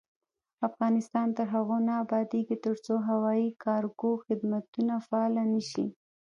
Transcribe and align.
افغانستان 0.69 1.27
تر 1.37 1.47
هغو 1.55 1.77
نه 1.87 1.93
ابادیږي، 2.03 2.55
ترڅو 2.65 2.93
هوایي 3.07 3.49
کارګو 3.63 4.11
خدمتونه 4.25 4.93
فعال 5.07 5.33
نشي. 5.53 5.85